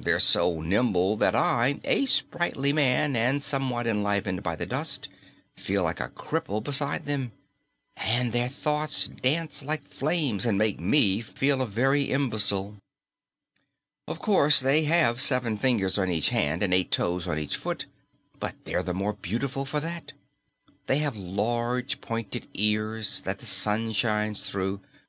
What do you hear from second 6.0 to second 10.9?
a cripple beside them. And their thoughts dance like flames and make